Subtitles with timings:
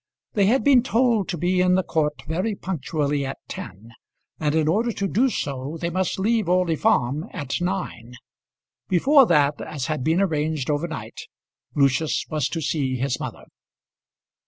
[0.33, 3.91] They had been told to be in the court very punctually at ten,
[4.39, 8.15] and in order to do so they must leave Orley Farm at nine.
[8.89, 11.21] Before that, as had been arranged over night,
[11.75, 13.45] Lucius was to see his mother.